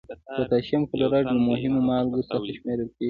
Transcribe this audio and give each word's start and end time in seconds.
پوتاشیم 0.35 0.81
کلورایډ 0.91 1.27
له 1.35 1.41
مهمو 1.49 1.79
مالګو 1.89 2.27
څخه 2.29 2.47
شمیرل 2.57 2.87
کیږي. 2.91 2.97